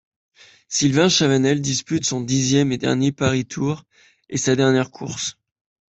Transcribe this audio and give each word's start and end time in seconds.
Sylvain 0.67 1.09
Chavanel 1.09 1.61
dispute 1.61 2.05
son 2.05 2.21
dixième 2.21 2.71
et 2.71 2.79
dernier 2.79 3.11
Paris-Tours 3.11 3.83
et 4.29 4.37
sa 4.37 4.55
dernière 4.55 4.89
course. 4.89 5.37